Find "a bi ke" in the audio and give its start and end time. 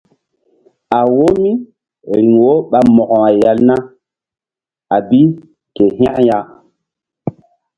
4.95-5.83